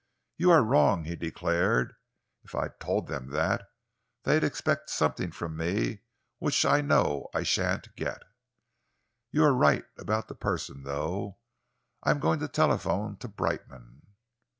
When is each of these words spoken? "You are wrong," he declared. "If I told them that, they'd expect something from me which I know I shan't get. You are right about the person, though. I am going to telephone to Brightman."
"You 0.35 0.49
are 0.49 0.63
wrong," 0.63 1.03
he 1.03 1.15
declared. 1.15 1.93
"If 2.41 2.55
I 2.55 2.69
told 2.79 3.05
them 3.05 3.29
that, 3.33 3.67
they'd 4.23 4.43
expect 4.43 4.89
something 4.89 5.29
from 5.31 5.55
me 5.55 6.01
which 6.39 6.65
I 6.65 6.81
know 6.81 7.29
I 7.35 7.43
shan't 7.43 7.95
get. 7.95 8.23
You 9.29 9.43
are 9.43 9.53
right 9.53 9.85
about 9.99 10.27
the 10.27 10.33
person, 10.33 10.85
though. 10.85 11.37
I 12.01 12.09
am 12.09 12.17
going 12.19 12.39
to 12.39 12.47
telephone 12.47 13.17
to 13.17 13.27
Brightman." 13.27 14.01